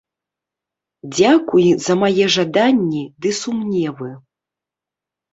Дзякуй 1.15 1.67
за 1.87 1.93
мае 2.03 2.25
жаданні 2.35 3.03
ды 3.25 3.29
сумневы. 3.41 4.09